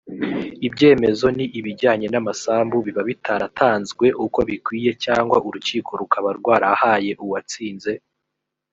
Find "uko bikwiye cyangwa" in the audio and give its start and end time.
4.25-5.37